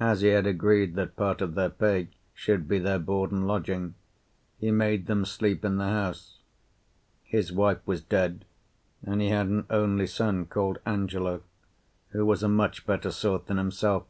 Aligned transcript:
As 0.00 0.22
he 0.22 0.28
had 0.28 0.46
agreed 0.46 0.94
that 0.94 1.16
part 1.16 1.42
of 1.42 1.54
their 1.54 1.68
pay 1.68 2.08
should 2.32 2.66
be 2.66 2.78
their 2.78 2.98
board 2.98 3.30
and 3.30 3.46
lodging, 3.46 3.94
he 4.56 4.70
made 4.70 5.06
them 5.06 5.26
sleep 5.26 5.66
in 5.66 5.76
the 5.76 5.84
house. 5.84 6.38
His 7.24 7.52
wife 7.52 7.80
was 7.84 8.00
dead, 8.02 8.46
and 9.02 9.20
he 9.20 9.28
had 9.28 9.48
an 9.48 9.66
only 9.68 10.06
son 10.06 10.46
called 10.46 10.78
Angelo, 10.86 11.42
who 12.08 12.24
was 12.24 12.42
a 12.42 12.48
much 12.48 12.86
better 12.86 13.10
sort 13.10 13.48
than 13.48 13.58
himself. 13.58 14.04